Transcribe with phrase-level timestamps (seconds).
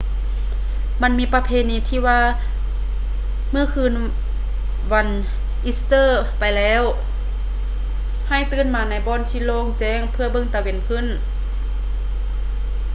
[1.01, 2.19] ມັນມີປະເພນີທີ່ວ່າ
[3.51, 3.93] ເມື່ອຜ່ານຄືນ
[4.93, 5.07] ວັນ
[5.65, 6.03] ອີສເຕີ
[6.39, 6.81] ໄປແລ້ວ
[8.29, 11.05] ໃຫ້ຕື່ນມາໃນບ່ອນທີ່ໂລ່ງແຈ້ງເພື່ອເບິ່ງຕາເວັນຂຶ້ນ